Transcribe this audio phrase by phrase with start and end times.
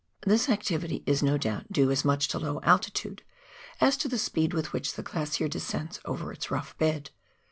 [0.25, 3.21] This activity is, no doubt, due as much to low altitude
[3.79, 7.11] as to the speed with which the glacier descends over its rough bed.